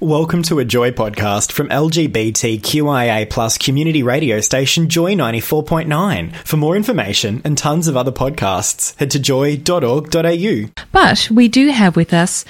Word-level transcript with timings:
Welcome 0.00 0.42
to 0.42 0.58
a 0.58 0.64
Joy 0.66 0.90
podcast 0.90 1.52
from 1.52 1.70
LGBTQIA 1.70 3.30
plus 3.30 3.56
community 3.56 4.02
radio 4.02 4.40
station 4.40 4.90
Joy 4.90 5.14
94.9. 5.14 6.36
For 6.36 6.58
more 6.58 6.76
information 6.76 7.40
and 7.46 7.56
tons 7.56 7.88
of 7.88 7.96
other 7.96 8.12
podcasts, 8.12 8.94
head 8.96 9.10
to 9.12 9.18
joy.org.au. 9.18 10.84
But 10.92 11.30
we 11.30 11.48
do 11.48 11.68
have 11.68 11.96
with 11.96 12.12
us 12.12 12.44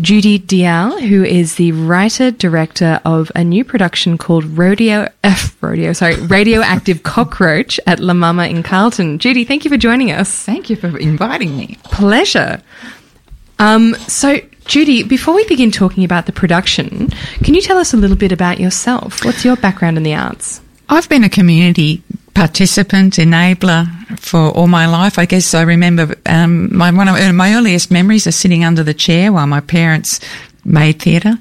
Judy 0.00 0.38
Dial, 0.38 0.98
who 0.98 1.22
is 1.22 1.56
the 1.56 1.72
writer 1.72 2.30
director 2.30 2.98
of 3.04 3.30
a 3.34 3.44
new 3.44 3.62
production 3.62 4.16
called 4.16 4.46
Rodeo, 4.46 5.06
uh, 5.22 5.48
Rodeo, 5.60 5.92
sorry, 5.92 6.16
Radioactive 6.16 7.02
Cockroach 7.02 7.78
at 7.86 8.00
La 8.00 8.14
Mama 8.14 8.46
in 8.46 8.62
Carlton. 8.62 9.18
Judy, 9.18 9.44
thank 9.44 9.66
you 9.66 9.70
for 9.70 9.76
joining 9.76 10.12
us. 10.12 10.44
Thank 10.44 10.70
you 10.70 10.76
for 10.76 10.96
inviting 10.96 11.58
me. 11.58 11.76
Pleasure. 11.84 12.62
Um, 13.58 13.94
so 14.06 14.40
Judy, 14.66 15.04
before 15.04 15.34
we 15.34 15.46
begin 15.46 15.70
talking 15.70 16.04
about 16.04 16.26
the 16.26 16.32
production, 16.32 17.08
can 17.44 17.54
you 17.54 17.60
tell 17.60 17.78
us 17.78 17.94
a 17.94 17.96
little 17.96 18.16
bit 18.16 18.32
about 18.32 18.58
yourself? 18.58 19.24
What's 19.24 19.44
your 19.44 19.56
background 19.56 19.96
in 19.96 20.02
the 20.02 20.14
arts? 20.14 20.60
I've 20.88 21.08
been 21.08 21.24
a 21.24 21.28
community 21.28 22.02
participant, 22.34 23.14
enabler 23.14 23.86
for 24.18 24.50
all 24.50 24.66
my 24.66 24.86
life. 24.86 25.18
I 25.18 25.24
guess 25.24 25.54
I 25.54 25.62
remember 25.62 26.14
um, 26.26 26.76
my 26.76 26.90
one 26.90 27.08
of 27.08 27.34
my 27.34 27.54
earliest 27.54 27.90
memories 27.90 28.26
are 28.26 28.32
sitting 28.32 28.64
under 28.64 28.82
the 28.82 28.94
chair 28.94 29.32
while 29.32 29.46
my 29.46 29.60
parents 29.60 30.20
made 30.64 31.00
theatre, 31.00 31.38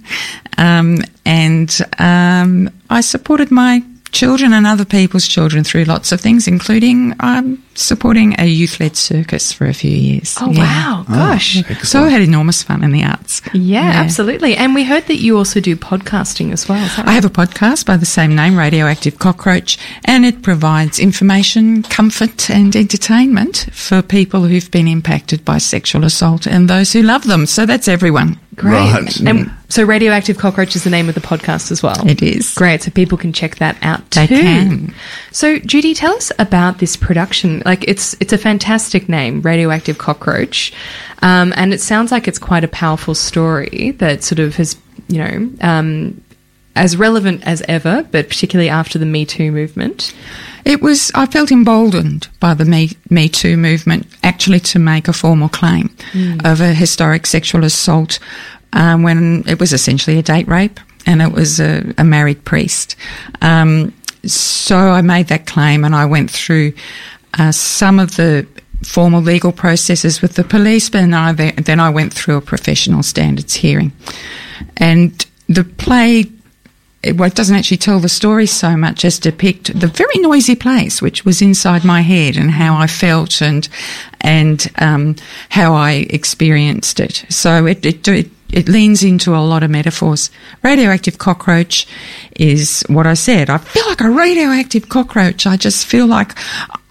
um, 0.58 1.00
and 1.26 1.76
um, 1.98 2.70
I 2.90 3.02
supported 3.02 3.52
my 3.52 3.84
children 4.12 4.54
and 4.54 4.66
other 4.66 4.86
people's 4.86 5.28
children 5.28 5.64
through 5.64 5.84
lots 5.84 6.12
of 6.12 6.22
things, 6.22 6.48
including 6.48 7.14
um, 7.20 7.62
supporting 7.76 8.40
a 8.40 8.46
youth 8.46 8.80
led 8.80 8.96
circus 8.96 9.52
for 9.52 9.66
a 9.66 9.74
few 9.74 9.92
years. 9.92 10.36
Oh, 10.40 10.52
yeah. 10.52 10.60
wow. 10.60 11.06
Gosh. 11.08 11.64
Oh, 11.70 11.74
so 11.84 12.04
I 12.04 12.10
had 12.10 12.22
enormous 12.22 12.64
fun 12.64 12.84
in 12.84 12.92
the 12.92 13.04
arts. 13.04 13.42
Yeah, 13.54 13.84
yeah, 13.84 14.02
absolutely. 14.02 14.56
And 14.56 14.74
we 14.74 14.84
heard 14.84 15.06
that 15.08 15.18
you 15.18 15.38
also 15.38 15.60
do 15.60 15.76
podcasting 15.76 16.52
as 16.54 16.68
well. 16.68 16.82
Right? 16.98 17.08
I 17.08 17.12
have 17.12 17.26
a 17.26 17.30
podcast 17.30 17.86
by 17.86 17.98
the 17.98 18.06
same 18.06 18.36
name, 18.36 18.58
Radioactive 18.58 19.20
Cockroach, 19.20 19.78
and 20.06 20.26
it 20.26 20.42
provides 20.42 21.00
information, 21.00 21.84
comfort, 21.84 22.50
and 22.50 22.76
entertainment 22.76 23.68
for 23.74 24.02
people 24.02 24.44
who've 24.44 24.72
been 24.72 24.88
impacted 24.88 25.44
by 25.44 25.58
sexual 25.58 26.06
assault 26.06 26.48
and 26.48 26.70
those 26.70 26.94
who 26.94 27.02
love 27.02 27.26
them. 27.26 27.46
So 27.46 27.66
that's 27.66 27.88
everyone. 27.88 28.40
Great. 28.56 28.72
Right. 28.72 29.20
And 29.22 29.52
so 29.76 29.84
Radioactive 29.84 30.38
Cockroach 30.38 30.74
is 30.78 30.86
the 30.86 30.90
name 30.90 31.10
of 31.10 31.16
the 31.16 31.22
podcast 31.22 31.70
as 31.70 31.84
well. 31.84 32.08
It 32.08 32.22
is. 32.22 32.54
Great. 32.54 32.84
So 32.84 32.92
people 32.92 33.18
can 33.18 33.34
check 33.34 33.58
that 33.58 33.78
out 33.82 34.10
too. 34.10 34.22
They 34.22 34.28
can. 34.28 34.96
So 35.34 35.60
Judy, 35.60 35.94
tell 35.94 36.14
us 36.14 36.32
about 36.40 36.78
this 36.78 36.96
production. 36.96 37.62
Like 37.66 37.84
it's 37.86 38.16
it's 38.22 38.32
a 38.32 38.38
fantastic 38.38 39.10
name, 39.10 39.42
Radioactive 39.42 39.98
Cockroach. 39.98 40.72
Um, 41.22 41.54
and 41.58 41.74
it 41.74 41.82
sounds 41.82 42.10
like 42.10 42.26
it's 42.26 42.40
quite 42.40 42.64
a 42.64 42.70
powerful 42.70 43.16
story 43.16 43.92
that 43.98 44.24
sort 44.24 44.40
of 44.40 44.56
has, 44.56 44.78
you 45.10 45.18
know, 45.18 45.52
um, 45.60 46.22
as 46.76 46.98
relevant 46.98 47.46
as 47.48 47.62
ever, 47.68 48.08
but 48.12 48.28
particularly 48.30 48.70
after 48.70 49.00
the 49.00 49.06
Me 49.06 49.26
Too 49.26 49.52
movement. 49.52 50.14
It 50.66 50.82
was, 50.82 51.12
I 51.16 51.26
felt 51.26 51.52
emboldened 51.52 52.28
by 52.40 52.54
the 52.54 52.66
Me, 52.66 52.92
Me 53.10 53.30
Too 53.30 53.56
movement 53.56 54.08
actually 54.24 54.60
to 54.62 54.80
make 54.80 55.08
a 55.08 55.14
formal 55.14 55.50
claim 55.50 55.90
mm. 56.12 56.46
of 56.46 56.60
a 56.60 56.74
historic 56.74 57.28
sexual 57.28 57.64
assault 57.64 58.20
um, 58.74 59.04
when 59.04 59.44
it 59.48 59.60
was 59.60 59.74
essentially 59.74 60.18
a 60.18 60.24
date 60.24 60.48
rape 60.48 60.80
and 61.06 61.22
it 61.22 61.32
was 61.32 61.60
a, 61.60 61.94
a 61.98 62.04
married 62.04 62.44
priest. 62.46 62.96
Um, 63.42 63.94
so 64.26 64.78
I 64.78 65.02
made 65.02 65.28
that 65.28 65.46
claim 65.46 65.86
and 65.86 65.96
I 65.96 66.06
went 66.06 66.32
through 66.32 66.74
uh, 67.36 67.52
some 67.52 68.00
of 68.00 68.16
the 68.16 68.48
formal 68.84 69.22
legal 69.22 69.52
processes 69.52 70.22
with 70.22 70.34
the 70.34 70.44
police, 70.44 70.90
but 70.90 71.00
then 71.00 71.14
I, 71.14 71.34
then 71.34 71.80
I 71.80 71.90
went 71.90 72.14
through 72.14 72.38
a 72.38 72.42
professional 72.42 73.04
standards 73.04 73.56
hearing. 73.56 73.94
And 74.78 75.26
the 75.48 75.64
play 75.64 76.26
it 77.06 77.36
doesn't 77.36 77.56
actually 77.56 77.78
tell 77.78 78.00
the 78.00 78.10
story 78.10 78.46
so 78.46 78.76
much 78.76 79.06
as 79.06 79.20
depict 79.20 79.80
the 79.80 79.88
very 79.88 80.18
noisy 80.18 80.56
place 80.56 81.02
which 81.02 81.24
was 81.24 81.42
inside 81.42 81.84
my 81.84 82.02
head 82.02 82.36
and 82.36 82.52
how 82.52 82.76
I 82.76 82.88
felt 82.88 83.42
and 83.42 83.68
and 84.22 84.72
um, 84.80 85.16
how 85.50 85.74
I 85.74 86.08
experienced 86.10 87.00
it. 87.00 87.26
So 87.30 87.66
it, 87.66 87.86
it, 87.86 88.08
it 88.08 88.30
it 88.50 88.70
leans 88.70 89.04
into 89.04 89.36
a 89.36 89.38
lot 89.38 89.64
of 89.64 89.72
metaphors. 89.72 90.32
Radioactive 90.64 91.18
cockroach 91.18 91.88
is 92.36 92.84
what 92.88 93.08
I 93.08 93.16
said. 93.16 93.50
I 93.50 93.58
feel 93.58 93.86
like 93.88 94.02
a 94.02 94.10
radioactive 94.10 94.88
cockroach. 94.88 95.46
I 95.46 95.58
just 95.58 95.86
feel 95.86 96.06
like 96.06 96.38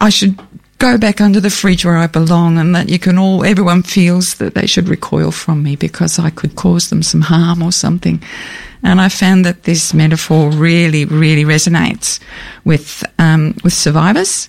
I 0.00 0.10
should 0.10 0.38
go 0.78 0.98
back 0.98 1.20
under 1.20 1.40
the 1.40 1.50
fridge 1.50 1.84
where 1.84 1.96
I 1.96 2.06
belong 2.06 2.58
and 2.58 2.74
that 2.74 2.88
you 2.88 2.98
can 2.98 3.16
all, 3.16 3.44
everyone 3.44 3.82
feels 3.82 4.34
that 4.34 4.54
they 4.54 4.66
should 4.66 4.88
recoil 4.88 5.30
from 5.30 5.62
me 5.62 5.76
because 5.76 6.18
I 6.18 6.30
could 6.30 6.56
cause 6.56 6.90
them 6.90 7.02
some 7.02 7.22
harm 7.22 7.62
or 7.62 7.72
something. 7.72 8.22
And 8.84 9.00
I 9.00 9.08
found 9.08 9.44
that 9.44 9.64
this 9.64 9.94
metaphor 9.94 10.50
really, 10.50 11.04
really 11.06 11.44
resonates 11.44 12.20
with 12.64 13.02
um, 13.18 13.56
with 13.64 13.72
survivors. 13.72 14.48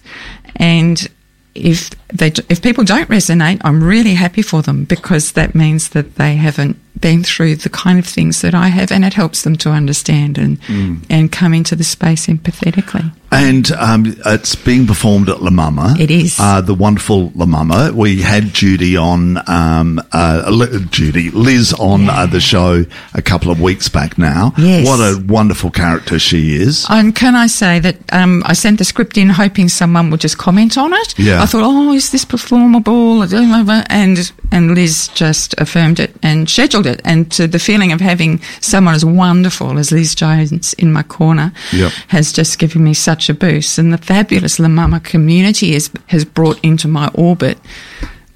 And 0.58 1.08
if 1.56 1.90
they 2.08 2.34
if 2.50 2.62
people 2.62 2.84
don't 2.84 3.10
resonate, 3.10 3.62
I'm 3.64 3.82
really 3.82 4.14
happy 4.14 4.42
for 4.42 4.62
them 4.62 4.84
because 4.84 5.32
that 5.32 5.56
means 5.56 5.90
that 5.90 6.16
they 6.16 6.36
haven't 6.36 6.78
been 7.00 7.24
through 7.24 7.56
the 7.56 7.70
kind 7.70 7.98
of 7.98 8.06
things 8.06 8.42
that 8.42 8.54
I 8.54 8.68
have, 8.68 8.92
and 8.92 9.06
it 9.06 9.14
helps 9.14 9.44
them 9.44 9.56
to 9.58 9.70
understand 9.70 10.38
and 10.38 10.62
mm. 10.64 11.04
and 11.10 11.32
come 11.32 11.54
into 11.54 11.76
the 11.76 11.84
space 11.86 12.28
empathetically. 12.28 13.12
And 13.36 13.72
um, 13.72 14.16
it's 14.26 14.56
being 14.56 14.88
performed 14.88 15.30
at 15.30 15.42
La 15.42 15.52
Mama. 15.52 15.96
It 16.00 16.10
is 16.10 16.38
uh, 16.40 16.62
the 16.62 16.74
wonderful 16.74 17.32
La 17.36 17.46
Mama. 17.46 17.92
We 17.94 18.22
had 18.22 18.54
Judy 18.54 18.96
on, 18.98 19.38
um, 19.50 20.02
uh, 20.12 20.80
Judy 20.90 21.32
Liz 21.32 21.74
on 21.74 22.06
yeah. 22.06 22.22
uh, 22.22 22.26
the 22.28 22.40
show 22.40 22.86
a 23.14 23.22
couple 23.22 23.52
of 23.52 23.60
weeks 23.60 23.90
back 23.90 24.18
now. 24.18 24.54
Yes, 24.58 24.88
what 24.88 25.00
a 25.00 25.22
wonderful 25.26 25.72
character 25.72 26.18
she 26.18 26.56
is. 26.56 26.86
And 26.90 27.16
can 27.16 27.36
I 27.36 27.48
say 27.48 27.80
that 27.80 27.98
um, 28.14 28.44
I 28.46 28.54
sent 28.54 28.78
the 28.78 28.86
script 28.86 29.18
in 29.18 29.30
hoping 29.30 29.70
someone 29.70 30.10
would 30.12 30.22
just 30.22 30.38
comment 30.38 30.78
on 30.78 30.94
it. 30.94 31.20
Yeah, 31.20 31.42
I 31.42 31.46
thought, 31.46 31.64
oh, 31.64 31.92
is 31.94 32.12
this 32.12 32.26
performable? 32.26 33.22
And 33.22 34.32
and 34.52 34.76
Liz 34.76 35.10
just 35.10 35.54
affirmed 35.58 36.00
it 36.00 36.16
and 36.24 36.50
scheduled 36.50 36.86
it. 36.86 37.02
And 37.04 37.32
to 37.34 37.48
the 37.48 37.60
feeling 37.60 37.92
of 37.92 38.02
having 38.02 38.42
someone 38.62 38.96
as 38.96 39.04
wonderful 39.04 39.78
as 39.78 39.92
Liz 39.92 40.16
Jones 40.16 40.74
in 40.74 40.94
my 40.94 41.04
corner 41.04 41.52
yep. 41.74 41.92
has 42.08 42.32
just 42.32 42.58
given 42.60 42.84
me 42.84 42.94
such 42.94 43.25
a 43.30 43.34
boost. 43.34 43.78
And 43.78 43.92
the 43.92 43.98
fabulous 43.98 44.60
La 44.60 44.68
Mama 44.68 45.00
community 45.00 45.74
has, 45.74 45.90
has 46.08 46.26
brought 46.26 46.60
into 46.64 46.88
my 46.88 47.10
orbit 47.14 47.58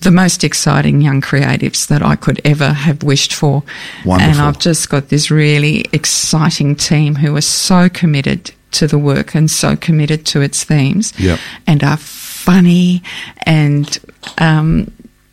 the 0.02 0.12
most 0.12 0.44
exciting 0.44 1.02
young 1.02 1.22
creatives 1.22 1.88
that 1.88 2.02
I 2.02 2.16
could 2.16 2.40
ever 2.46 2.70
have 2.70 3.04
wished 3.04 3.34
for. 3.34 3.64
Wonderful. 4.06 4.32
And 4.32 4.42
I've 4.42 4.60
just 4.60 4.90
got 4.90 5.10
this 5.10 5.30
really 5.30 5.86
exciting 5.92 6.76
team 6.76 7.16
who 7.16 7.36
are 7.36 7.42
so 7.42 7.90
committed 7.90 8.52
to 8.72 8.88
the 8.88 8.98
work 8.98 9.36
and 9.36 9.50
so 9.50 9.76
committed 9.76 10.26
to 10.28 10.42
its 10.42 10.64
themes 10.64 11.14
yep. 11.20 11.40
and 11.68 11.84
are 11.84 11.98
funny 11.98 13.02
and 13.46 14.00
um, 14.38 14.92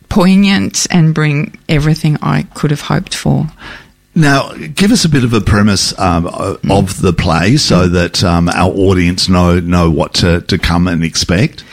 poignant 0.09 0.87
and 0.91 1.13
bring 1.13 1.57
everything 1.69 2.17
I 2.21 2.43
could 2.53 2.71
have 2.71 2.81
hoped 2.81 3.15
for. 3.15 3.47
Now, 4.17 4.51
give 4.53 4.91
us 4.91 5.05
a 5.05 5.09
bit 5.09 5.23
of 5.23 5.33
a 5.33 5.41
premise 5.41 5.97
um, 5.99 6.25
mm. 6.25 6.71
of 6.71 7.01
the 7.01 7.13
play 7.13 7.55
so 7.57 7.87
mm. 7.87 7.91
that 7.93 8.23
um, 8.23 8.49
our 8.49 8.71
audience 8.71 9.29
know 9.29 9.59
know 9.59 9.91
what 9.91 10.15
to, 10.15 10.41
to 10.41 10.57
come 10.57 10.87
and 10.87 11.03
expect. 11.03 11.63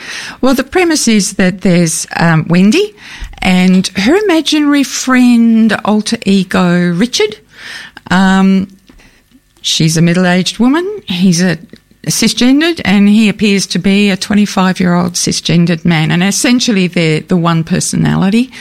Well, 0.41 0.53
the 0.53 0.63
premise 0.63 1.07
is 1.07 1.33
that 1.37 1.61
there's 1.61 2.05
um, 2.15 2.47
Wendy 2.47 2.95
and 3.39 3.87
her 3.95 4.15
imaginary 4.15 4.83
friend, 4.83 5.73
alter 5.85 6.17
ego 6.23 6.91
Richard. 6.91 7.39
Um, 8.11 8.67
she's 9.63 9.97
a 9.97 10.03
middle 10.03 10.27
aged 10.27 10.59
woman. 10.59 11.01
He's 11.07 11.41
a 11.41 11.57
cisgendered, 12.05 12.81
and 12.85 13.07
he 13.09 13.29
appears 13.29 13.67
to 13.67 13.79
be 13.79 14.09
a 14.09 14.17
25 14.17 14.79
year 14.79 14.93
old 14.93 15.13
cisgendered 15.13 15.85
man. 15.85 16.11
And 16.11 16.23
essentially, 16.23 16.87
they're 16.87 17.21
the 17.21 17.37
one 17.37 17.63
personality, 17.63 18.51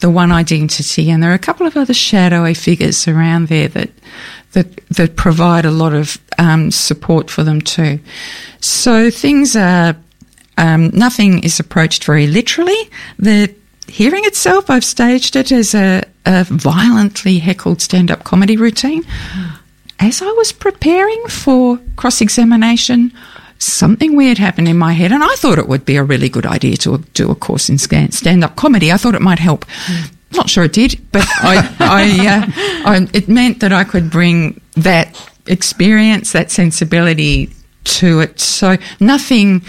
the 0.00 0.10
one 0.10 0.32
identity. 0.32 1.10
And 1.10 1.22
there 1.22 1.30
are 1.30 1.34
a 1.34 1.38
couple 1.38 1.66
of 1.66 1.76
other 1.76 1.94
shadowy 1.94 2.54
figures 2.54 3.06
around 3.08 3.48
there 3.48 3.68
that 3.68 3.90
that 4.52 4.76
that 4.88 5.16
provide 5.16 5.64
a 5.64 5.70
lot 5.70 5.94
of 5.94 6.18
um, 6.38 6.70
support 6.70 7.30
for 7.30 7.42
them 7.42 7.60
too. 7.60 7.98
So 8.60 9.10
things 9.10 9.56
are 9.56 9.96
um, 10.58 10.90
nothing 10.90 11.42
is 11.42 11.58
approached 11.58 12.04
very 12.04 12.26
literally. 12.26 12.90
The 13.18 13.54
hearing 13.88 14.24
itself, 14.24 14.70
I've 14.70 14.84
staged 14.84 15.36
it 15.36 15.52
as 15.52 15.74
a, 15.74 16.04
a 16.24 16.44
violently 16.44 17.38
heckled 17.38 17.82
stand 17.82 18.10
up 18.10 18.24
comedy 18.24 18.56
routine. 18.56 19.04
As 20.02 20.20
I 20.20 20.30
was 20.32 20.52
preparing 20.52 21.22
for 21.28 21.78
cross 21.96 22.20
examination, 22.20 23.12
something 23.58 24.16
weird 24.16 24.38
happened 24.38 24.68
in 24.68 24.76
my 24.76 24.92
head, 24.92 25.12
and 25.12 25.22
I 25.22 25.34
thought 25.36 25.58
it 25.58 25.68
would 25.68 25.84
be 25.84 25.96
a 25.96 26.02
really 26.02 26.28
good 26.28 26.44
idea 26.44 26.76
to 26.78 26.98
do 27.14 27.30
a 27.30 27.34
course 27.36 27.68
in 27.68 27.78
stand 27.78 28.44
up 28.44 28.56
comedy. 28.56 28.90
I 28.90 28.96
thought 28.96 29.14
it 29.14 29.22
might 29.22 29.38
help. 29.38 29.64
Not 30.32 30.50
sure 30.50 30.64
it 30.64 30.72
did, 30.72 30.98
but 31.12 31.24
I, 31.28 31.76
I, 31.78 32.26
uh, 32.26 32.90
I, 32.90 33.08
it 33.12 33.28
meant 33.28 33.60
that 33.60 33.72
I 33.72 33.84
could 33.84 34.10
bring 34.10 34.60
that 34.76 35.30
experience, 35.46 36.32
that 36.32 36.50
sensibility 36.50 37.52
to 37.84 38.20
it. 38.20 38.38
So 38.38 38.76
nothing, 39.00 39.62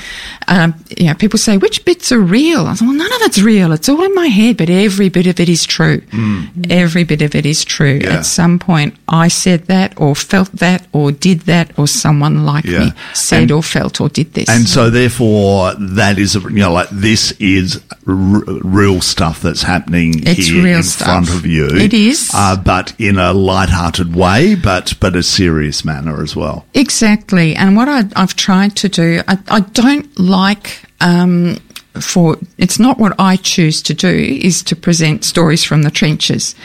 um, 0.48 0.75
you 0.98 1.07
know, 1.07 1.15
people 1.15 1.39
say, 1.39 1.57
which 1.57 1.83
bits 1.83 2.12
are 2.12 2.19
real? 2.19 2.68
I 2.68 2.74
thought, 2.74 2.88
well, 2.88 2.94
none 2.94 3.12
of 3.13 3.21
it's 3.24 3.42
real. 3.42 3.71
It's 3.71 3.89
all 3.89 4.04
in 4.04 4.13
my 4.13 4.27
head, 4.27 4.57
but 4.57 4.69
every 4.69 5.10
bit 5.10 5.25
of 5.25 5.39
it 5.39 5.50
is 5.50 5.65
true. 5.65 6.01
Mm. 6.01 6.71
Every 6.71 7.04
bit 7.04 7.21
of 7.24 7.33
it 7.33 7.45
is 7.45 7.65
true. 7.65 8.00
Yeah. 8.04 8.18
At 8.18 8.25
some 8.25 8.60
point, 8.60 8.95
I 9.07 9.30
said 9.30 9.65
that 9.65 10.00
or 10.00 10.15
felt 10.15 10.51
that 10.54 10.86
or 10.94 11.12
did 11.12 11.42
that 11.42 11.77
or 11.77 11.88
someone 11.88 12.45
like 12.45 12.65
yeah. 12.65 12.80
me 12.80 12.92
said 13.13 13.44
and, 13.44 13.51
or 13.51 13.63
felt 13.63 14.00
or 14.00 14.10
did 14.10 14.33
this. 14.33 14.48
And 14.48 14.68
so 14.68 14.89
therefore 14.92 15.74
that 15.80 16.19
is, 16.19 16.36
you 16.36 16.50
know, 16.51 16.71
like 16.71 16.89
this 16.89 17.31
is 17.39 17.83
r- 18.07 18.44
real 18.63 19.01
stuff 19.01 19.42
that's 19.42 19.63
happening 19.63 20.21
it's 20.27 20.48
here 20.48 20.68
in 20.68 20.83
stuff. 20.83 21.07
front 21.07 21.30
of 21.30 21.48
you. 21.48 21.68
It 21.68 21.94
is. 21.94 22.30
Uh, 22.33 22.57
but 22.57 22.94
in 23.00 23.18
a 23.18 23.33
light-hearted 23.33 24.15
way, 24.15 24.54
but, 24.54 24.94
but 25.00 25.15
a 25.15 25.24
serious 25.24 25.83
manner 25.83 26.21
as 26.21 26.36
well. 26.36 26.65
Exactly. 26.75 27.56
And 27.56 27.75
what 27.75 27.89
I 27.89 28.03
I, 28.16 28.22
have 28.22 28.36
tried 28.36 28.76
to 28.78 28.90
do. 28.90 29.22
I, 29.28 29.38
I 29.48 29.60
don't 29.62 30.20
like 30.20 30.82
um, 31.02 31.58
for 32.00 32.38
it's 32.58 32.80
not 32.80 32.98
what 32.98 33.16
I 33.20 33.36
choose 33.36 33.82
to 33.84 33.94
do 33.94 34.10
is 34.10 34.64
to 34.64 34.76
present 34.76 35.26
stories 35.26 35.64
from 35.64 35.84
the 35.84 35.92
trenches. 35.92 36.56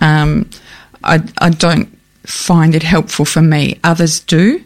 Um, 0.00 0.48
I, 1.02 1.20
I 1.38 1.50
don't 1.50 1.88
find 2.22 2.74
it 2.74 2.82
helpful 2.82 3.24
for 3.24 3.42
me. 3.42 3.78
Others 3.84 4.20
do. 4.20 4.62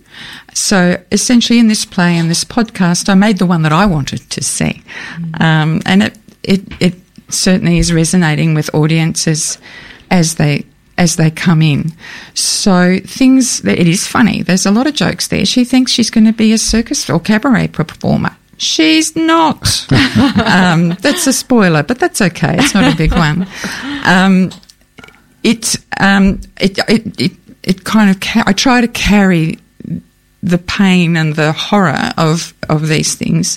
So 0.55 1.03
essentially, 1.13 1.59
in 1.59 1.69
this 1.69 1.85
play 1.85 2.17
and 2.17 2.29
this 2.31 2.45
podcast, 2.45 3.09
I 3.09 3.15
made 3.15 3.39
the 3.39 3.47
one 3.47 3.63
that 3.63 3.73
I 3.73 3.87
wanted 3.87 4.29
to 4.31 4.43
see, 4.43 4.83
mm. 5.17 5.41
um, 5.41 5.81
and 5.87 6.03
it, 6.03 6.19
it 6.43 6.63
it 6.81 6.95
certainly 7.29 7.79
is 7.79 7.93
resonating 7.93 8.55
with 8.55 8.75
audiences 8.75 9.59
as 10.11 10.35
they 10.35 10.67
as 11.01 11.17
they 11.17 11.31
come 11.31 11.63
in. 11.63 11.93
So 12.35 12.99
things, 13.03 13.65
it 13.65 13.89
is 13.89 14.07
funny. 14.07 14.43
There's 14.43 14.67
a 14.67 14.71
lot 14.71 14.87
of 14.87 14.93
jokes 14.95 15.29
there. 15.29 15.47
She 15.47 15.65
thinks 15.65 15.93
she's 15.93 16.11
going 16.11 16.27
to 16.27 16.33
be 16.33 16.53
a 16.53 16.59
circus 16.59 17.09
or 17.09 17.19
cabaret 17.19 17.69
performer. 17.69 18.37
She's 18.59 19.17
not. 19.17 19.91
um, 20.45 20.91
that's 21.01 21.27
a 21.27 21.33
spoiler, 21.33 21.83
but 21.83 21.99
that's 21.99 22.21
okay. 22.21 22.57
It's 22.59 22.75
not 22.75 22.93
a 22.93 22.97
big 22.97 23.13
one. 23.13 23.49
Um, 24.05 24.51
it, 25.43 25.77
um, 25.99 26.43
it, 26.61 26.79
it, 26.87 27.19
it, 27.19 27.33
it, 27.63 27.85
kind 27.85 28.11
of, 28.11 28.21
ca- 28.21 28.45
I 28.47 28.53
try 28.53 28.83
to 28.83 28.89
carry 28.89 29.59
the 30.43 30.59
pain 30.59 31.17
and 31.17 31.35
the 31.35 31.53
horror 31.53 32.13
of, 32.19 32.53
of 32.69 32.89
these 32.89 33.15
things 33.15 33.57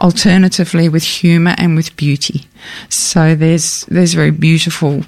alternatively 0.00 0.90
with 0.90 1.02
humour 1.02 1.54
and 1.56 1.76
with 1.76 1.96
beauty. 1.96 2.46
So 2.90 3.34
there's, 3.34 3.86
there's 3.86 4.12
very 4.12 4.30
beautiful 4.30 5.04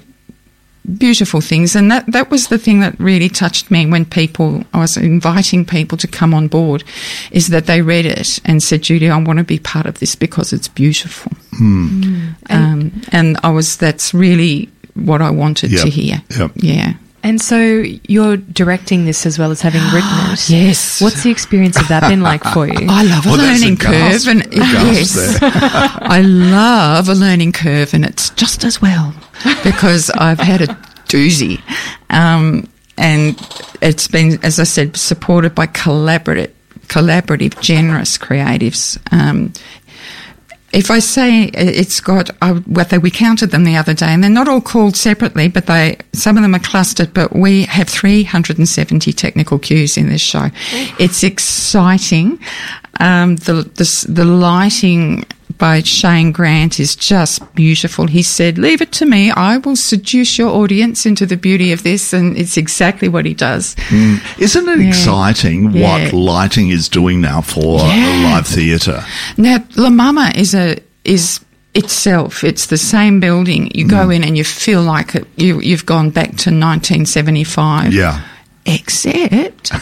beautiful 0.97 1.41
things. 1.41 1.75
And 1.75 1.91
that, 1.91 2.05
that 2.11 2.29
was 2.29 2.47
the 2.47 2.57
thing 2.57 2.79
that 2.79 2.99
really 2.99 3.29
touched 3.29 3.69
me 3.69 3.85
when 3.85 4.05
people, 4.05 4.63
I 4.73 4.79
was 4.79 4.97
inviting 4.97 5.65
people 5.65 5.97
to 5.97 6.07
come 6.07 6.33
on 6.33 6.47
board, 6.47 6.83
is 7.31 7.47
that 7.47 7.65
they 7.65 7.81
read 7.81 8.05
it 8.05 8.39
and 8.45 8.63
said, 8.63 8.83
Judy, 8.83 9.09
I 9.09 9.17
want 9.17 9.39
to 9.39 9.43
be 9.43 9.59
part 9.59 9.85
of 9.85 9.99
this 9.99 10.15
because 10.15 10.53
it's 10.53 10.67
beautiful. 10.67 11.31
Mm. 11.59 12.35
Um, 12.49 13.01
and 13.11 13.37
I 13.43 13.49
was, 13.49 13.77
that's 13.77 14.13
really 14.13 14.69
what 14.93 15.21
I 15.21 15.29
wanted 15.29 15.71
yep. 15.71 15.81
to 15.83 15.89
hear. 15.89 16.21
Yep. 16.37 16.51
Yeah. 16.55 16.93
And 17.27 17.41
so 17.41 17.83
you're 18.07 18.37
directing 18.37 19.03
this 19.03 19.25
as 19.25 19.37
well 19.37 19.51
as 19.51 19.59
having 19.59 19.81
written 19.93 20.31
it. 20.31 20.49
yes. 20.49 21.01
What's 21.01 21.23
the 21.23 21.29
experience 21.29 21.77
of 21.77 21.85
that 21.89 22.07
been 22.07 22.21
like 22.21 22.41
for 22.41 22.65
you? 22.65 22.73
I 22.89 23.03
love 23.03 23.25
a 23.25 23.29
well, 23.29 23.37
learning 23.37 23.73
a 23.73 23.75
curve, 23.75 24.27
and 24.29 24.47
yes, 24.49 25.37
I 25.41 26.21
love 26.21 27.09
a 27.09 27.13
learning 27.13 27.51
curve, 27.51 27.93
and 27.93 28.05
it's 28.05 28.29
just 28.29 28.63
as 28.63 28.81
well 28.81 29.13
because 29.61 30.09
I've 30.11 30.39
had 30.39 30.61
a 30.61 30.67
doozy. 31.09 31.61
Um, 32.09 32.69
and 32.97 33.37
it's 33.81 34.07
been, 34.07 34.39
as 34.41 34.57
I 34.57 34.63
said, 34.63 34.95
supported 34.95 35.53
by 35.53 35.67
collaborative, 35.67 36.53
collaborative, 36.87 37.59
generous 37.59 38.17
creatives. 38.17 38.97
Um, 39.11 39.51
if 40.77 40.91
I 40.91 40.99
say 40.99 41.45
it's 41.55 41.99
got, 41.99 42.29
uh, 42.39 42.61
well, 42.67 42.85
we 43.01 43.09
counted 43.09 43.47
them 43.49 43.63
the 43.63 43.75
other 43.75 43.95
day, 43.95 44.09
and 44.13 44.23
they're 44.23 44.29
not 44.29 44.47
all 44.47 44.61
called 44.61 44.95
separately, 44.95 45.47
but 45.47 45.65
they 45.65 45.97
some 46.13 46.37
of 46.37 46.43
them 46.43 46.53
are 46.53 46.59
clustered. 46.59 47.15
But 47.15 47.35
we 47.35 47.63
have 47.63 47.89
370 47.89 49.11
technical 49.13 49.57
cues 49.57 49.97
in 49.97 50.07
this 50.07 50.21
show. 50.21 50.51
It's 50.99 51.23
exciting. 51.23 52.39
Um, 52.99 53.37
the, 53.37 53.63
the 53.63 54.05
the 54.07 54.25
lighting 54.25 55.25
by 55.57 55.81
Shane 55.81 56.31
Grant 56.31 56.79
is 56.79 56.95
just 56.95 57.53
beautiful. 57.55 58.07
He 58.07 58.21
said, 58.21 58.57
Leave 58.57 58.81
it 58.81 58.91
to 58.93 59.05
me. 59.05 59.31
I 59.31 59.57
will 59.57 59.75
seduce 59.75 60.37
your 60.37 60.49
audience 60.49 61.05
into 61.05 61.25
the 61.25 61.37
beauty 61.37 61.71
of 61.71 61.83
this. 61.83 62.13
And 62.13 62.37
it's 62.37 62.57
exactly 62.57 63.07
what 63.07 63.25
he 63.25 63.33
does. 63.33 63.75
Mm. 63.89 64.39
Isn't 64.39 64.69
it 64.69 64.79
yeah. 64.79 64.87
exciting 64.87 65.71
yeah. 65.71 66.03
what 66.03 66.13
lighting 66.13 66.69
is 66.69 66.89
doing 66.89 67.21
now 67.21 67.41
for 67.41 67.79
yeah. 67.79 68.31
live 68.33 68.47
theatre? 68.47 69.03
Now, 69.37 69.63
La 69.75 69.89
Mama 69.89 70.31
is 70.35 70.53
a, 70.53 70.77
is 71.03 71.39
itself. 71.73 72.43
It's 72.43 72.67
the 72.67 72.77
same 72.77 73.19
building. 73.19 73.71
You 73.73 73.87
go 73.87 74.07
mm. 74.07 74.15
in 74.17 74.23
and 74.23 74.37
you 74.37 74.43
feel 74.43 74.81
like 74.81 75.15
it, 75.15 75.27
you, 75.37 75.59
you've 75.61 75.85
gone 75.85 76.09
back 76.09 76.29
to 76.29 76.49
1975. 76.51 77.93
Yeah 77.93 78.23
except 78.67 79.69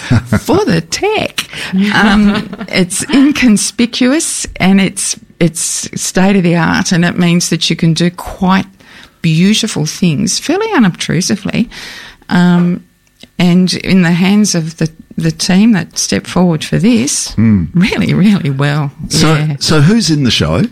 for 0.42 0.63
the 0.63 0.80
tech. 0.89 1.50
Um, 1.95 2.56
it's 2.69 3.04
inconspicuous 3.10 4.45
and 4.57 4.80
it's 4.80 5.16
it's 5.39 5.89
state 5.99 6.35
of 6.35 6.43
the 6.43 6.55
art, 6.55 6.91
and 6.91 7.03
it 7.03 7.17
means 7.17 7.49
that 7.49 7.69
you 7.69 7.75
can 7.75 7.93
do 7.93 8.09
quite 8.11 8.65
beautiful 9.21 9.85
things 9.85 10.39
fairly 10.39 10.67
unobtrusively. 10.73 11.69
Um, 12.29 12.84
and 13.37 13.73
in 13.73 14.01
the 14.01 14.11
hands 14.11 14.55
of 14.55 14.77
the, 14.77 14.91
the 15.17 15.31
team 15.31 15.73
that 15.73 15.97
stepped 15.97 16.27
forward 16.27 16.63
for 16.63 16.77
this, 16.77 17.35
mm. 17.35 17.67
really, 17.73 18.13
really 18.13 18.49
well. 18.49 18.91
So, 19.09 19.33
yeah. 19.33 19.55
so 19.59 19.81
who's 19.81 20.09
in 20.09 20.23
the 20.23 20.31
show? 20.31 20.63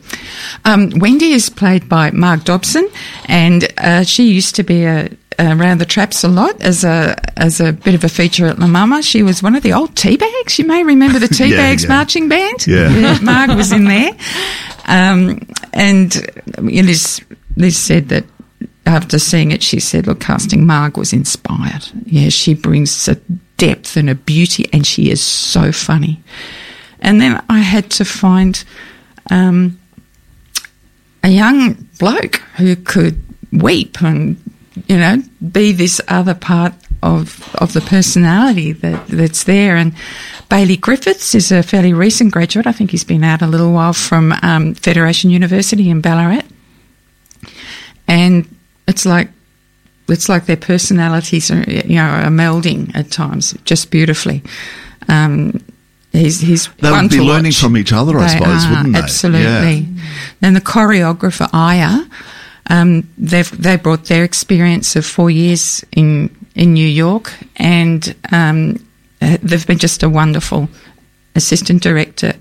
Um, 0.64 0.92
Wendy 0.96 1.32
is 1.32 1.50
played 1.50 1.90
by 1.90 2.12
Marg 2.12 2.46
Dobson, 2.46 2.90
and 3.26 3.68
uh, 3.78 4.04
she 4.04 4.32
used 4.32 4.56
to 4.56 4.64
be 4.64 4.86
a, 4.86 5.10
around 5.40 5.80
the 5.80 5.86
traps 5.86 6.24
a 6.24 6.28
lot 6.30 6.62
as 6.62 6.84
a 6.84 7.16
as 7.38 7.60
a 7.60 7.74
bit 7.74 7.96
of 7.96 8.04
a 8.04 8.10
feature 8.10 8.46
at 8.46 8.60
La 8.60 8.68
Mama. 8.68 9.02
She 9.02 9.24
was 9.24 9.44
one 9.44 9.56
of 9.56 9.64
the 9.64 9.74
old 9.74 9.96
tea 9.96 10.16
bags. 10.16 10.58
You 10.58 10.66
may 10.66 10.84
remember 10.84 11.20
the 11.20 11.28
tea 11.34 11.52
bags 11.52 11.84
yeah. 11.84 11.90
marching 11.90 12.30
band. 12.30 12.66
Yeah. 12.66 12.90
yeah, 12.90 13.20
Marg 13.22 13.52
was 13.52 13.74
in 13.74 13.86
there, 13.86 14.12
um, 14.86 15.46
and 15.74 16.16
Liz 16.60 17.22
Liz 17.58 17.84
said 17.84 18.10
that 18.10 18.26
after 18.86 19.20
seeing 19.20 19.52
it, 19.52 19.64
she 19.64 19.80
said, 19.80 20.08
"Look, 20.08 20.20
casting 20.20 20.66
Marg 20.66 20.98
was 20.98 21.14
inspired. 21.14 21.88
Yeah, 22.06 22.30
she 22.30 22.54
brings 22.54 23.08
a 23.08 23.16
depth 23.58 23.96
and 23.98 24.10
a 24.10 24.16
beauty, 24.16 24.70
and 24.74 24.86
she 24.86 25.10
is 25.10 25.24
so 25.24 25.72
funny." 25.72 26.22
And 27.00 27.20
then 27.22 27.44
I 27.50 27.60
had 27.60 27.90
to 27.92 28.06
find. 28.06 28.64
Um, 29.32 29.80
a 31.26 31.30
young 31.30 31.74
bloke 32.00 32.42
who 32.58 32.76
could 32.76 33.24
weep 33.54 34.02
and 34.02 34.38
you 34.88 34.98
know, 34.98 35.22
be 35.52 35.72
this 35.72 36.02
other 36.08 36.34
part 36.34 36.74
of 37.02 37.54
of 37.56 37.74
the 37.74 37.82
personality 37.82 38.72
that 38.72 39.08
that's 39.08 39.44
there. 39.44 39.76
And 39.76 39.94
Bailey 40.50 40.78
Griffiths 40.78 41.36
is 41.36 41.52
a 41.52 41.64
fairly 41.64 41.94
recent 41.94 42.32
graduate. 42.32 42.68
I 42.68 42.72
think 42.72 42.92
he's 42.92 43.04
been 43.04 43.24
out 43.24 43.42
a 43.42 43.48
little 43.48 43.72
while 43.72 43.94
from 43.94 44.34
um, 44.42 44.74
Federation 44.74 45.30
University 45.30 45.90
in 45.90 46.02
Ballarat, 46.02 46.44
and 48.08 48.53
it's 48.88 49.06
like 49.06 49.30
it's 50.08 50.28
like 50.30 50.46
their 50.46 50.58
personalities 50.58 51.50
are 51.52 51.64
you 51.70 51.96
know 51.96 52.06
are 52.06 52.28
melding 52.28 52.96
at 52.96 53.12
times 53.12 53.54
just 53.66 53.92
beautifully. 53.92 54.44
Um, 55.08 55.64
He's, 56.14 56.40
he's 56.42 56.68
they 56.74 56.92
would 56.92 57.10
be 57.10 57.20
learning 57.20 57.46
watch. 57.46 57.60
from 57.60 57.76
each 57.76 57.92
other, 57.92 58.20
I 58.20 58.28
they 58.28 58.38
suppose, 58.38 58.66
are, 58.66 58.70
wouldn't 58.70 58.94
they? 58.94 59.00
Absolutely. 59.00 59.78
Yeah. 59.78 60.04
Then 60.42 60.54
the 60.54 60.62
choreographer 60.62 61.50
Aya, 61.52 62.06
um, 62.70 63.10
they've 63.18 63.50
they 63.60 63.78
brought 63.78 64.06
their 64.06 64.24
experience 64.24 64.96
of 64.96 65.08
four 65.08 65.32
years 65.32 65.84
in 65.92 66.30
in 66.54 66.74
New 66.74 66.88
York, 66.88 67.34
and 67.56 68.16
um, 68.32 68.78
they've 69.20 69.66
been 69.66 69.80
just 69.80 70.04
a 70.04 70.10
wonderful 70.10 70.70
assistant 71.36 71.82
director 71.82 72.34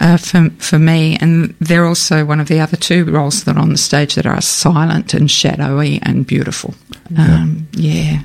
uh, 0.00 0.16
for 0.16 0.50
for 0.58 0.78
me. 0.78 1.16
And 1.20 1.54
they're 1.60 1.86
also 1.86 2.24
one 2.24 2.40
of 2.40 2.48
the 2.48 2.60
other 2.60 2.76
two 2.76 3.04
roles 3.04 3.44
that 3.44 3.56
are 3.56 3.60
on 3.60 3.70
the 3.70 3.78
stage 3.78 4.14
that 4.14 4.26
are 4.26 4.40
silent 4.40 5.14
and 5.14 5.30
shadowy 5.30 5.98
and 6.02 6.26
beautiful. 6.26 6.74
Um, 7.16 7.68
yeah. 7.72 8.22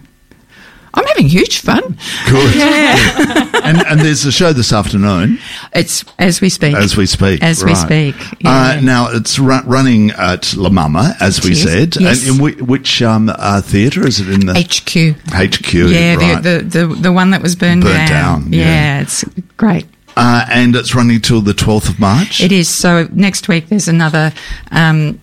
I'm 0.91 1.05
having 1.05 1.27
huge 1.27 1.59
fun. 1.61 1.97
Good. 2.27 2.55
and, 3.63 3.77
and 3.85 3.99
there's 3.99 4.25
a 4.25 4.31
show 4.31 4.53
this 4.53 4.73
afternoon 4.73 5.37
It's 5.73 6.03
as 6.17 6.41
we 6.41 6.49
speak. 6.49 6.75
as 6.75 6.97
we 6.97 7.05
speak. 7.05 7.43
As 7.43 7.63
we 7.63 7.73
right. 7.73 7.77
speak. 8.15 8.15
Uh, 8.43 8.79
now 8.81 9.07
it's 9.11 9.37
ru- 9.37 9.61
running 9.65 10.09
at 10.11 10.55
La 10.57 10.69
Mama, 10.69 11.13
as 11.21 11.43
we 11.43 11.51
It 11.51 11.57
is, 11.57 11.63
said. 11.63 11.95
yes. 11.97 12.27
And 12.27 12.37
in 12.37 12.43
which, 12.43 12.57
which 12.57 13.01
um, 13.03 13.29
uh, 13.29 13.61
theatre 13.61 14.05
is 14.05 14.19
it 14.19 14.29
in 14.29 14.47
the 14.47 14.53
HQ. 14.55 15.15
HQ? 15.31 15.73
Yeah, 15.73 16.15
right. 16.15 16.41
the, 16.41 16.59
the, 16.67 16.87
the 16.87 16.95
the 16.95 17.11
one 17.13 17.29
that 17.31 17.43
was 17.43 17.55
burned, 17.55 17.83
Burnt 17.83 18.09
down, 18.09 18.51
yeah. 18.51 18.59
yeah, 18.65 19.01
it's 19.01 19.23
great. 19.57 19.85
Uh, 20.19 20.45
and 20.51 20.75
it's 20.75 20.93
running 20.93 21.21
till 21.21 21.41
the 21.41 21.53
12th 21.53 21.89
of 21.89 21.99
March. 21.99 22.41
It 22.41 22.51
is. 22.51 22.67
So 22.67 23.07
next 23.11 23.47
week 23.47 23.69
there's 23.69 23.87
another 23.87 24.33
um, 24.71 25.19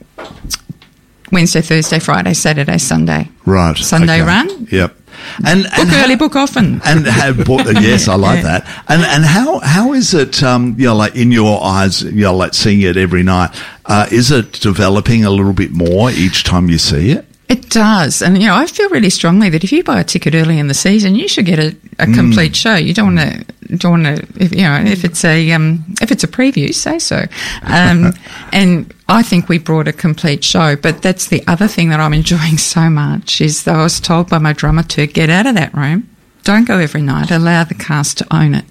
Wednesday, 1.31 1.61
Thursday, 1.61 1.99
Friday, 1.99 2.33
Saturday, 2.35 2.79
Sunday. 2.79 3.29
Right. 3.45 3.77
Sunday 3.77 4.23
okay. 4.23 4.27
run. 4.27 4.69
Yep. 4.71 4.97
And, 5.45 5.65
Book 5.65 5.79
and 5.79 5.93
early, 5.93 6.15
how- 6.15 6.17
book 6.17 6.37
often. 6.37 6.81
And 6.85 7.07
have 7.07 7.45
bought, 7.45 7.67
yes, 7.67 8.09
I 8.09 8.15
like 8.15 8.43
that. 8.43 8.67
And 8.89 9.03
and 9.03 9.25
how 9.25 9.61
how 9.61 9.93
is 9.93 10.13
it? 10.15 10.43
Um, 10.43 10.77
you 10.79 10.87
know, 10.87 10.95
like 10.95 11.17
in 11.17 11.33
your 11.33 11.63
eyes, 11.63 12.03
you 12.03 12.23
know, 12.25 12.37
like 12.37 12.55
seeing 12.55 12.83
it 12.83 12.97
every 12.97 13.23
night. 13.23 13.51
Uh, 13.85 14.07
is 14.11 14.31
it 14.31 14.53
developing 14.53 15.25
a 15.25 15.31
little 15.31 15.53
bit 15.53 15.73
more 15.73 16.11
each 16.11 16.45
time 16.45 16.69
you 16.69 16.79
see 16.79 17.13
it? 17.13 17.25
It 17.49 17.71
does, 17.71 18.23
and 18.23 18.41
you 18.43 18.49
know, 18.49 18.57
I 18.57 18.67
feel 18.67 18.89
really 18.91 19.11
strongly 19.11 19.51
that 19.51 19.63
if 19.63 19.71
you 19.71 19.85
buy 19.85 20.01
a 20.01 20.05
ticket 20.05 20.35
early 20.35 20.59
in 20.59 20.67
the 20.67 20.75
season, 20.75 21.15
you 21.15 21.29
should 21.29 21.47
get 21.47 21.61
a, 21.61 21.77
a 22.01 22.07
complete 22.07 22.57
show. 22.57 22.75
You 22.75 22.93
don't 22.93 23.15
want 23.15 23.47
to, 23.47 23.77
don't 23.77 24.03
want 24.03 24.19
to, 24.19 24.43
if, 24.43 24.53
you 24.53 24.63
know, 24.63 24.83
if 24.85 25.05
it's 25.05 25.25
a 25.25 25.53
um, 25.53 25.85
if 26.03 26.11
it's 26.11 26.25
a 26.25 26.29
preview, 26.29 26.75
say 26.75 26.99
so. 26.99 27.25
Um, 27.63 28.15
and 28.53 28.93
I 29.09 29.23
think 29.23 29.49
we 29.49 29.59
brought 29.59 29.87
a 29.87 29.93
complete 29.93 30.43
show. 30.43 30.75
But 30.75 31.03
that's 31.03 31.29
the 31.29 31.47
other 31.47 31.69
thing 31.69 31.91
that 31.91 32.01
I'm 32.01 32.15
enjoying 32.15 32.59
so 32.59 32.91
much 32.91 33.41
is 33.41 33.63
that 33.63 33.77
I 33.77 33.83
was 33.83 34.01
told 34.01 34.29
by 34.29 34.39
my 34.39 34.53
drummer 34.53 34.83
to 34.83 35.07
get 35.07 35.31
out 35.31 35.47
of 35.47 35.55
that 35.55 35.73
room, 35.73 36.09
don't 36.43 36.67
go 36.67 36.79
every 36.79 37.03
night, 37.03 37.31
allow 37.31 37.63
the 37.63 37.75
cast 37.75 38.19
to 38.19 38.35
own 38.35 38.55
it. 38.55 38.65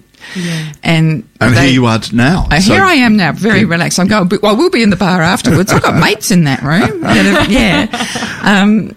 And 0.82 1.24
And 1.40 1.54
they- 1.56 1.62
here 1.66 1.72
you 1.72 1.86
are 1.86 2.00
now. 2.12 2.48
uh, 2.50 2.60
So- 2.60 2.74
here 2.74 2.82
I 2.84 2.94
am 2.94 3.16
now, 3.16 3.32
very 3.32 3.64
relaxed. 3.64 3.98
I'm 3.98 4.08
going. 4.08 4.28
Well, 4.42 4.56
we'll 4.56 4.70
be 4.70 4.82
in 4.82 4.90
the 4.90 4.96
bar 4.96 5.22
afterwards. 5.22 5.72
I've 5.72 5.82
got 5.82 5.96
mates 5.98 6.30
in 6.30 6.44
that 6.44 6.62
room. 6.62 7.00
that 7.02 7.24
have- 7.26 7.50
yeah, 7.50 7.86
um, 8.42 8.94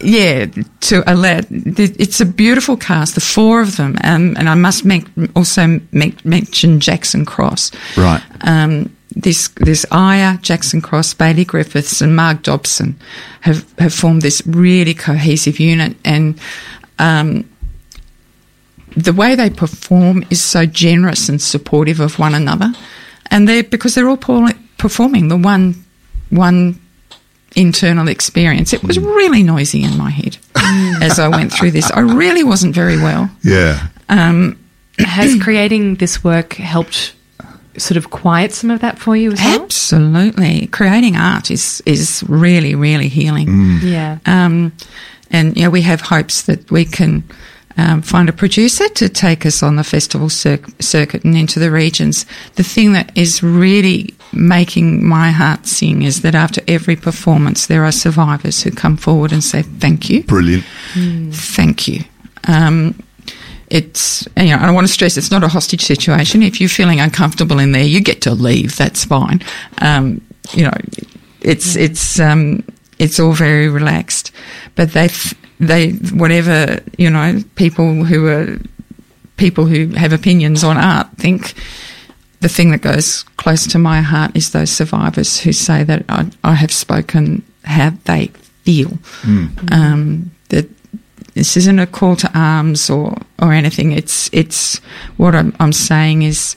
yeah. 0.00 0.46
To 0.80 1.02
allow, 1.12 1.40
it's 1.50 2.20
a 2.20 2.24
beautiful 2.24 2.76
cast, 2.76 3.14
the 3.14 3.20
four 3.20 3.60
of 3.60 3.76
them, 3.76 3.96
um, 4.04 4.34
and 4.38 4.48
I 4.48 4.54
must 4.54 4.84
make, 4.84 5.04
also 5.36 5.80
make, 5.92 6.24
mention 6.24 6.80
Jackson 6.80 7.24
Cross. 7.26 7.72
Right. 7.96 8.22
Um, 8.42 8.90
this 9.16 9.48
this 9.56 9.84
Aya, 9.90 10.38
Jackson 10.42 10.80
Cross, 10.80 11.14
Bailey 11.14 11.44
Griffiths, 11.44 12.00
and 12.00 12.14
Marg 12.14 12.42
Dobson 12.42 12.96
have 13.40 13.64
have 13.78 13.92
formed 13.92 14.22
this 14.22 14.42
really 14.46 14.94
cohesive 14.94 15.58
unit, 15.58 15.96
and 16.04 16.38
um, 16.98 17.44
the 18.96 19.12
way 19.12 19.34
they 19.34 19.50
perform 19.50 20.24
is 20.30 20.44
so 20.44 20.66
generous 20.66 21.28
and 21.28 21.40
supportive 21.40 22.00
of 22.00 22.18
one 22.18 22.34
another, 22.34 22.72
and 23.30 23.48
they 23.48 23.62
because 23.62 23.94
they're 23.94 24.08
all 24.08 24.16
performing 24.16 25.28
the 25.28 25.36
one 25.36 25.84
one 26.30 26.80
internal 27.56 28.08
experience. 28.08 28.72
It 28.72 28.82
was 28.82 28.96
hmm. 28.96 29.04
really 29.04 29.42
noisy 29.42 29.82
in 29.82 29.96
my 29.96 30.10
head 30.10 30.38
hmm. 30.56 31.02
as 31.02 31.18
I 31.18 31.28
went 31.28 31.52
through 31.52 31.72
this. 31.72 31.90
I 31.90 32.00
really 32.00 32.44
wasn't 32.44 32.74
very 32.74 32.96
well. 32.96 33.30
yeah. 33.42 33.88
Um, 34.08 34.58
Has 34.98 35.40
creating 35.40 35.96
this 35.96 36.24
work 36.24 36.54
helped 36.54 37.14
sort 37.76 37.96
of 37.96 38.10
quiet 38.10 38.52
some 38.52 38.70
of 38.70 38.80
that 38.80 38.98
for 38.98 39.16
you 39.16 39.32
as 39.32 39.40
well? 39.40 39.62
Absolutely, 39.62 40.66
creating 40.68 41.16
art 41.16 41.50
is 41.50 41.82
is 41.86 42.24
really 42.28 42.74
really 42.74 43.08
healing. 43.08 43.46
Hmm. 43.46 43.78
Yeah. 43.82 44.18
Um, 44.26 44.72
and 45.30 45.56
you 45.56 45.64
know, 45.64 45.70
we 45.70 45.82
have 45.82 46.00
hopes 46.00 46.42
that 46.42 46.70
we 46.70 46.84
can 46.84 47.22
um, 47.78 48.02
find 48.02 48.28
a 48.28 48.32
producer 48.32 48.88
to 48.88 49.08
take 49.08 49.46
us 49.46 49.62
on 49.62 49.76
the 49.76 49.84
festival 49.84 50.28
cir- 50.28 50.58
circuit 50.80 51.24
and 51.24 51.36
into 51.36 51.58
the 51.60 51.70
regions. 51.70 52.26
The 52.56 52.62
thing 52.64 52.92
that 52.92 53.16
is 53.16 53.42
really 53.42 54.14
making 54.32 55.06
my 55.06 55.30
heart 55.30 55.66
sing 55.66 56.02
is 56.02 56.20
that 56.22 56.34
after 56.34 56.60
every 56.68 56.96
performance, 56.96 57.66
there 57.66 57.84
are 57.84 57.92
survivors 57.92 58.62
who 58.62 58.70
come 58.72 58.96
forward 58.96 59.32
and 59.32 59.42
say, 59.42 59.62
"Thank 59.62 60.10
you, 60.10 60.24
Brilliant. 60.24 60.64
thank 61.32 61.88
you." 61.88 62.04
Um, 62.46 62.94
it's 63.70 64.26
you 64.36 64.46
know 64.48 64.56
I 64.56 64.70
want 64.70 64.86
to 64.86 64.92
stress 64.92 65.16
it's 65.16 65.30
not 65.30 65.44
a 65.44 65.48
hostage 65.48 65.82
situation. 65.82 66.42
If 66.42 66.60
you're 66.60 66.68
feeling 66.70 67.00
uncomfortable 67.00 67.58
in 67.58 67.72
there, 67.72 67.84
you 67.84 68.00
get 68.00 68.22
to 68.22 68.32
leave. 68.34 68.76
That's 68.76 69.04
fine. 69.04 69.40
Um, 69.78 70.20
you 70.52 70.64
know, 70.64 70.72
it's 71.40 71.76
it's 71.76 72.18
um, 72.18 72.64
it's 72.98 73.20
all 73.20 73.32
very 73.32 73.68
relaxed. 73.68 74.32
But 74.74 74.92
they 74.92 75.04
f- 75.06 75.34
they 75.60 75.90
whatever 75.90 76.80
you 76.96 77.10
know 77.10 77.40
people 77.56 78.04
who 78.04 78.26
are 78.26 78.58
people 79.36 79.66
who 79.66 79.88
have 79.88 80.12
opinions 80.12 80.64
on 80.64 80.76
art 80.76 81.08
think 81.16 81.54
the 82.40 82.48
thing 82.48 82.70
that 82.70 82.82
goes 82.82 83.24
close 83.36 83.66
to 83.66 83.78
my 83.78 84.00
heart 84.00 84.30
is 84.36 84.52
those 84.52 84.70
survivors 84.70 85.40
who 85.40 85.52
say 85.52 85.82
that 85.82 86.04
I, 86.08 86.30
I 86.44 86.54
have 86.54 86.72
spoken 86.72 87.42
how 87.64 87.90
they 88.04 88.28
feel. 88.62 88.98
Um, 89.72 90.30
that 90.50 90.68
this 91.34 91.56
isn't 91.56 91.78
a 91.78 91.86
call 91.86 92.16
to 92.16 92.30
arms 92.38 92.90
or, 92.90 93.16
or 93.40 93.52
anything. 93.52 93.92
It's 93.92 94.30
it's 94.32 94.78
what 95.16 95.34
I'm, 95.34 95.54
I'm 95.58 95.72
saying 95.72 96.22
is 96.22 96.56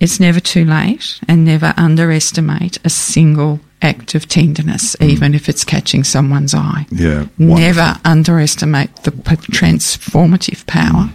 it's 0.00 0.20
never 0.20 0.40
too 0.40 0.64
late, 0.64 1.20
and 1.28 1.44
never 1.44 1.74
underestimate 1.76 2.78
a 2.84 2.90
single 2.90 3.60
act 3.80 4.14
of 4.14 4.28
tenderness, 4.28 4.96
even 5.00 5.34
if 5.34 5.48
it's 5.48 5.64
catching 5.64 6.04
someone's 6.04 6.54
eye. 6.54 6.86
Yeah. 6.90 7.26
Never 7.38 7.96
underestimate 8.04 8.94
the 9.04 9.12
transformative 9.12 10.66
power 10.66 11.10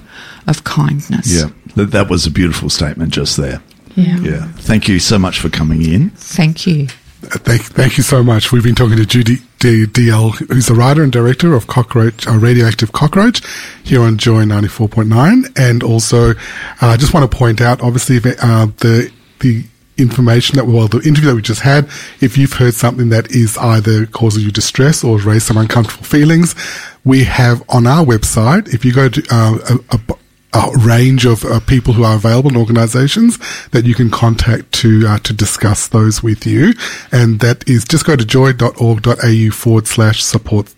of 0.48 0.63
kindness. 0.63 1.34
Yeah. 1.34 1.50
That, 1.75 1.91
that 1.91 2.10
was 2.10 2.25
a 2.25 2.32
beautiful 2.32 2.70
statement 2.70 3.13
just 3.13 3.38
there. 3.38 3.62
Yeah. 3.96 4.17
Yeah. 4.20 4.48
Thank 4.53 4.88
you 4.88 5.00
so 5.00 5.20
much 5.20 5.39
for 5.39 5.50
coming 5.50 5.84
in. 5.84 6.10
Thank 6.12 6.65
you. 6.65 6.88
Thank, 7.25 7.62
thank 7.63 7.98
you 7.98 8.03
so 8.03 8.22
much. 8.22 8.51
We've 8.51 8.63
been 8.63 8.75
talking 8.75 8.98
to 8.98 9.05
Judy 9.05 9.38
D- 9.60 9.86
DL, 9.86 10.36
who's 10.50 10.67
the 10.67 10.74
writer 10.74 11.03
and 11.03 11.12
director 11.12 11.53
of 11.53 11.67
Cockroach, 11.67 12.27
uh, 12.27 12.34
Radioactive 12.34 12.91
Cockroach, 12.91 13.41
here 13.84 14.01
on 14.01 14.17
Joy 14.17 14.43
94.9. 14.43 15.58
And 15.58 15.84
also, 15.84 16.32
uh, 16.32 16.34
I 16.82 16.98
just 16.98 17.13
want 17.13 17.29
to 17.29 17.38
point 17.38 17.62
out, 17.62 17.82
obviously, 17.82 18.17
uh, 18.17 18.65
the, 18.77 19.10
the 19.39 19.63
information 19.97 20.57
that, 20.57 20.65
well, 20.65 20.88
the 20.88 20.97
interview 21.00 21.29
that 21.29 21.35
we 21.35 21.41
just 21.41 21.62
had, 21.62 21.85
if 22.21 22.38
you've 22.38 22.53
heard 22.53 22.73
something 22.73 23.09
that 23.09 23.31
is 23.31 23.57
either 23.57 24.05
causing 24.07 24.43
you 24.43 24.51
distress 24.51 25.03
or 25.03 25.17
raised 25.19 25.47
some 25.47 25.57
uncomfortable 25.57 26.05
feelings, 26.05 26.55
we 27.03 27.23
have 27.25 27.63
on 27.69 27.85
our 27.88 28.05
website, 28.05 28.73
if 28.73 28.85
you 28.85 28.93
go 28.93 29.09
to, 29.09 29.23
uh, 29.31 29.77
a, 29.91 29.95
a 29.95 30.15
a 30.53 30.69
range 30.77 31.25
of 31.25 31.43
uh, 31.45 31.59
people 31.62 31.93
who 31.93 32.03
are 32.03 32.15
available 32.15 32.51
in 32.51 32.57
organizations 32.57 33.39
that 33.69 33.85
you 33.85 33.95
can 33.95 34.09
contact 34.09 34.71
to 34.71 35.05
uh, 35.07 35.17
to 35.19 35.33
discuss 35.33 35.88
those 35.88 36.21
with 36.21 36.45
you. 36.45 36.73
And 37.12 37.39
that 37.39 37.67
is 37.67 37.85
just 37.85 38.05
go 38.05 38.15
to 38.15 38.23
joy.org.au 38.23 39.51
forward 39.51 39.88
slash 39.88 40.23
support. 40.23 40.73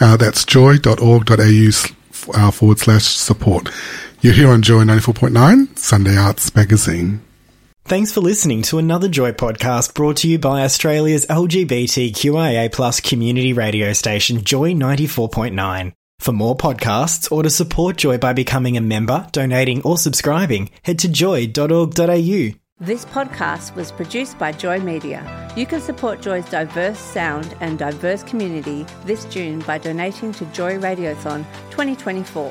Uh, 0.00 0.16
that's 0.16 0.44
joy.org.au 0.44 1.70
uh, 2.34 2.50
forward 2.50 2.78
slash 2.78 3.04
support. 3.04 3.70
You're 4.20 4.34
here 4.34 4.48
on 4.48 4.62
Joy 4.62 4.82
94.9, 4.82 5.78
Sunday 5.78 6.16
Arts 6.16 6.54
Magazine. 6.54 7.25
Thanks 7.86 8.10
for 8.10 8.20
listening 8.20 8.62
to 8.62 8.78
another 8.78 9.06
Joy 9.08 9.30
podcast 9.30 9.94
brought 9.94 10.16
to 10.18 10.28
you 10.28 10.40
by 10.40 10.64
Australia's 10.64 11.24
LGBTQIA 11.26 12.72
plus 12.72 13.00
community 13.00 13.52
radio 13.52 13.92
station 13.92 14.42
Joy 14.42 14.72
94.9. 14.72 15.92
For 16.18 16.32
more 16.32 16.56
podcasts 16.56 17.30
or 17.30 17.44
to 17.44 17.48
support 17.48 17.96
Joy 17.96 18.18
by 18.18 18.32
becoming 18.32 18.76
a 18.76 18.80
member, 18.80 19.28
donating 19.30 19.82
or 19.82 19.96
subscribing, 19.98 20.70
head 20.82 20.98
to 20.98 21.08
joy.org.au. 21.08 22.50
This 22.80 23.04
podcast 23.04 23.76
was 23.76 23.92
produced 23.92 24.36
by 24.36 24.50
Joy 24.50 24.80
Media. 24.80 25.22
You 25.56 25.64
can 25.64 25.80
support 25.80 26.20
Joy's 26.20 26.50
diverse 26.50 26.98
sound 26.98 27.56
and 27.60 27.78
diverse 27.78 28.24
community 28.24 28.84
this 29.04 29.26
June 29.26 29.60
by 29.60 29.78
donating 29.78 30.32
to 30.32 30.44
Joy 30.46 30.76
Radiothon 30.76 31.46
2024. 31.70 32.50